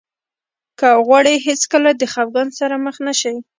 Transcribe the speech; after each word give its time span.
که 0.79 0.87
غواړئ 1.05 1.35
هېڅکله 1.47 1.89
د 1.95 2.03
خفګان 2.13 2.47
سره 2.59 2.75
مخ 2.85 2.95
نه 3.07 3.13
شئ. 3.19 3.35